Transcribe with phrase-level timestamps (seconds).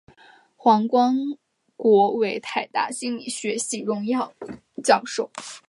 [0.55, 1.15] 黄光
[1.75, 4.13] 国为台大心理学系荣誉
[4.83, 5.29] 教授。